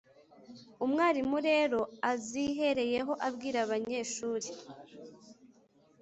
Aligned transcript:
Umwarimu 0.85 1.37
rero 1.49 1.79
azihereyeho 2.11 3.13
abwira 3.27 3.57
abanyeshuri 3.65 4.49